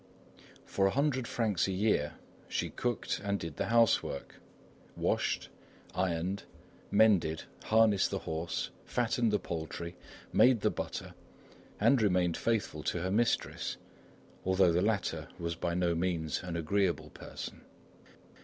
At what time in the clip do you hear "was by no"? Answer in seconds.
15.37-15.93